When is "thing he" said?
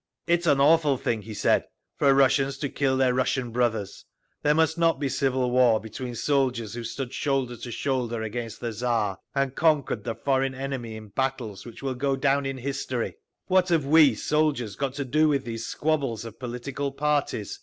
0.97-1.35